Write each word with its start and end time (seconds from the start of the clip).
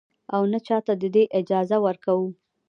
او 0.35 0.41
نـه 0.51 0.59
چـاتـه 0.67 0.93
د 1.01 1.03
دې 1.15 1.23
اجـازه 1.39 1.77
ورکـو. 1.85 2.15